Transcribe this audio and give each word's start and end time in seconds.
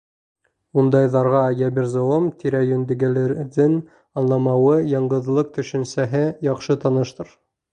Ундайҙарға 0.83 1.41
йәбер-золом, 1.57 2.25
тирә-йүндәгеләрҙең 2.43 3.77
аңламауы, 4.23 4.81
яңғыҙлыҡ 4.97 5.55
төшөнсәһе 5.59 6.25
яҡшы 6.49 6.79
таныштыр. 6.87 7.35